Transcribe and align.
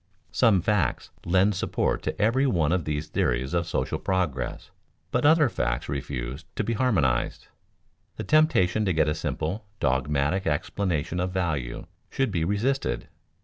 Some 0.31 0.63
facts 0.63 1.11
lend 1.27 1.53
support 1.53 2.01
to 2.01 2.19
every 2.19 2.47
one 2.47 2.71
of 2.71 2.85
these 2.85 3.07
theories 3.07 3.53
of 3.53 3.67
social 3.67 3.99
progress, 3.99 4.71
but 5.11 5.27
other 5.27 5.47
facts 5.47 5.87
refuse 5.87 6.43
to 6.55 6.63
be 6.63 6.73
harmonized. 6.73 7.49
The 8.15 8.23
temptation 8.23 8.83
to 8.85 8.93
get 8.93 9.07
a 9.07 9.13
simple, 9.13 9.63
dogmatic 9.79 10.47
explanation 10.47 11.19
of 11.19 11.29
value 11.29 11.85
should 12.09 12.31
be 12.31 12.43
resisted. 12.43 13.09